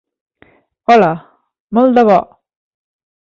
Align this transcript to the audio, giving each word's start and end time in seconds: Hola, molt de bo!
Hola, 0.93 1.09
molt 1.79 1.99
de 1.99 2.07
bo! 2.09 2.17